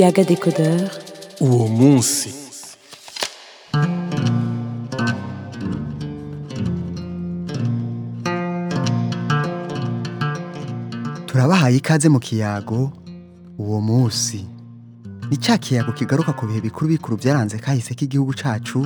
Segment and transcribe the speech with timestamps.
[0.00, 0.88] Yaga Décodeur,
[1.44, 2.28] uwo munsi
[11.26, 12.92] turabahaye ikaze mu kiyago
[13.58, 14.46] uwo munsi.
[15.30, 18.84] Ni cya kiyago kigaruka ku bihe bikuru bikuru byaranze kahise k'igihugu cacu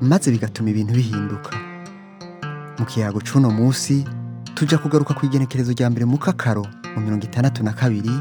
[0.00, 1.50] maze bigatuma ibintu bihinduka.
[2.78, 4.04] Mu kiyago c'uno munsi
[4.54, 6.64] tuja kugaruka ku igenekerezo rya mbere mu kakaro
[6.96, 8.12] mu mirongo itandatu na kabiri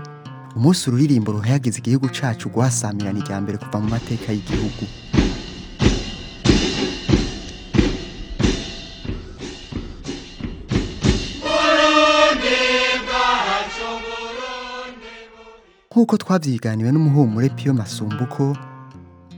[0.57, 4.83] umunsi ururirimbo ruhayagiza igihugu cacu rwasamirana irya mbere kuva mu mateka y'igihugu.
[15.91, 18.43] Nk'uko twavyiganiwe n'umuhumure Pio Masumbuko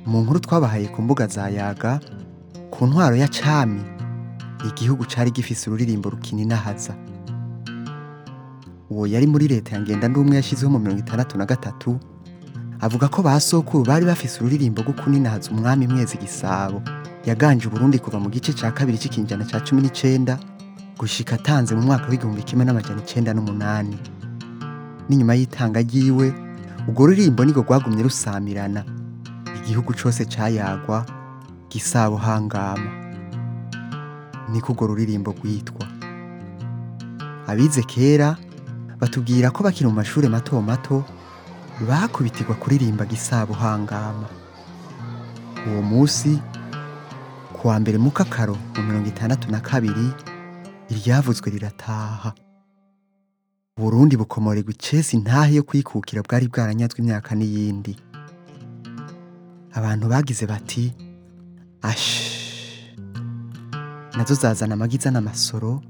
[0.09, 1.99] mu nkuru twabahaye ku mbuga za Yaga
[2.73, 3.81] ku ntwaro ya Cami
[4.69, 6.93] igihugu cari gifise ururirimbo rukininahaza.
[8.89, 11.99] Uwo yari muri leta ya ngenda ndumwe yashizeho mu mirongo itandatu na gatatu
[12.79, 16.81] avuga ko ba sokuru bari bafise ururirimbo rwo kuninahaza umwami mwezi gisabo.
[17.25, 20.37] Yaganje Uburundi kuva mu gice ca kabiri c'ikinjana ca cumi n'icenda
[20.97, 23.97] gushika atanze mu mwaka w'igihumbi kimwe n'amajana icenda n'umunani.
[25.09, 26.31] N'inyuma y'itanga ryiwe
[26.87, 28.85] urwo ruririmbo nirwo rwagumye rusamirana.
[29.59, 31.03] Igihugu cose cayagwa
[31.69, 32.91] gisabo hangama.
[34.53, 35.83] Niko urwo ruririmbo rwitwa.
[37.47, 38.37] Abize kera
[38.99, 41.05] batubwira ko bakiri mu mashure mato mato
[41.87, 44.27] bakubitirwa kuririmba gisabo hangama
[45.67, 46.39] uwo musi
[47.53, 50.07] kuwa mbere mu kakaro mu mirongo itandatu na kabiri
[50.89, 52.33] iryavuzwe rirataha.
[53.77, 57.93] Burundi bukomorerwa icesi ntahe yo kwikukira bwari bwaranyazwe imyaka n'iyindi.
[59.73, 60.93] Abantu bagize bati
[61.81, 62.95] ashi
[64.17, 65.81] na zo zazana amagiza n'amasoro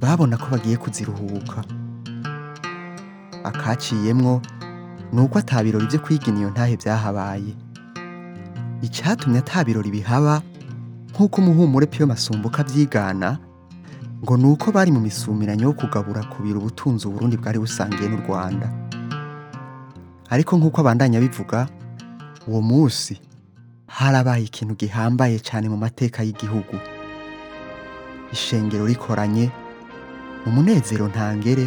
[0.00, 1.64] babona ko bagiye kuziruhuka.
[3.44, 4.40] Akaciyemwo
[5.12, 7.54] ni uko ata vyo kwigina iyo ntahe vyahabaye
[8.82, 10.42] icatumye ata birori bihaba
[11.10, 13.38] nk'uko umuhumure Pio Masumbuko avyigana
[14.24, 18.68] ngo ni uko bari mu misumiranyo yo kugabura kubira ubutunzi Uburundi bwari busangiye n'u Rwanda.
[20.30, 21.68] Ariko nk'uko abandanya bivuga
[22.46, 23.20] uwo munsi
[23.86, 26.76] harabaye ikintu gihambaye cyane mu mateka y'igihugu.
[28.32, 29.50] Ishengero rikoranye
[30.46, 31.66] mu munezero ntangere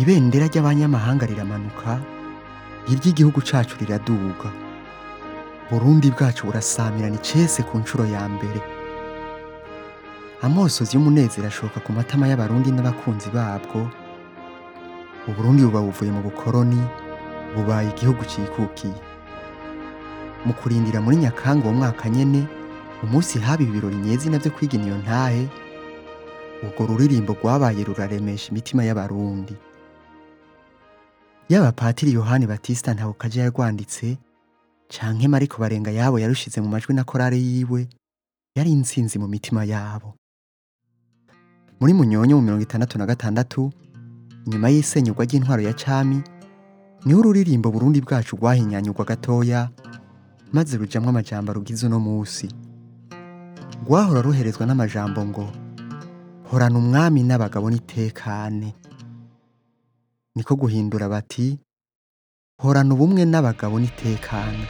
[0.00, 1.98] ibendera ry'abanyamahanga riramanuka
[2.88, 4.50] iry'igihugu cacu riraduga.
[5.70, 8.60] Burundi bwacu burasamirana icese ku nshuro ya mbere.
[10.42, 13.90] Amosozi y'umunezero ashoka ku matama y'abarundi n'abakunzi babwo.
[15.28, 16.78] Uburundi buba buvuye mu bukoroni
[17.56, 18.94] bubaye igihugu cikukiye.
[20.46, 22.46] Mu kurindira muri nyakanga uwo mwaka nyene
[23.02, 25.48] umunsi haba ibirori nyezina vyo kwigina iyo ntahe.
[26.62, 29.56] Urwo ruririmbo rwabaye ruraremesha imitima y'abarundi.
[31.48, 34.18] Yaba patiri yohani batista ntawe kaje yarwanditse
[34.88, 37.88] canke mariko barenga yabo yarushize mu majwi na korale yiwe
[38.56, 40.14] yari intsinzi mu mitima yabo.
[41.80, 43.72] Muri munyonyo mu mirongo itandatu na gatandatu
[44.46, 46.22] inyuma y'isenyurwa ry'intwaro ya cami
[47.04, 49.68] ni ho ururirimbo burundi bwacu rwahinyanyurwa gatoya
[50.52, 52.48] maze rujamwo amajambo rugize uno musi
[53.84, 55.46] rwahora ruherezwa n'amajambo ngo
[56.50, 58.74] horana umwami n'abagabo n'itekane
[60.36, 61.46] niko guhindura bati
[62.62, 64.64] horana ubumwe n'abagabo n'itekane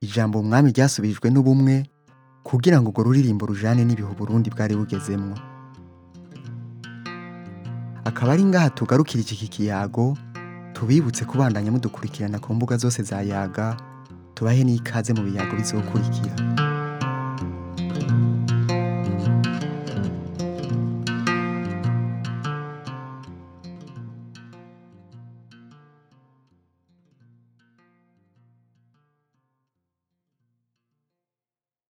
[0.00, 1.74] ijambo umwami ryasubijwe n'ubumwe
[2.48, 5.36] kugira ngo urwo ruririmbo rujane n'ibihu Burundi bwari bugezemwo.
[8.04, 10.16] Akaba ari ngaha tugarukira iki kiyago
[10.72, 13.76] tubibutse kubandanya mudukurikirana ku mbuga zose za yaga
[14.40, 16.69] とわへに風もやごびずをこいきや。